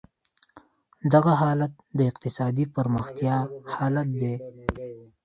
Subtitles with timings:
[1.13, 3.37] دغه حالت د اقتصادي پرمختیا
[3.75, 4.35] حالت دی.